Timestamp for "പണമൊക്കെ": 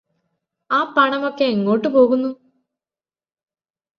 0.93-1.45